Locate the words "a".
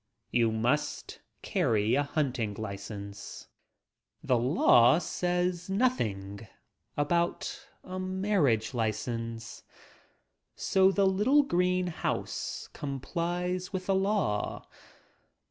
1.93-2.01, 7.83-7.99